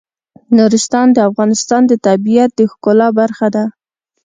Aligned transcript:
نورستان 0.57 1.07
د 1.13 1.17
افغانستان 1.29 1.81
د 1.87 1.93
طبیعت 2.07 2.49
د 2.55 2.61
ښکلا 2.71 3.07
برخه 3.19 3.47
ده. 3.55 3.65